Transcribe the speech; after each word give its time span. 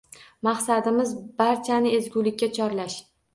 Maqsadimiz 0.45 1.11
barchani 1.41 1.93
ezgulikka 1.99 2.51
chorlash. 2.59 2.99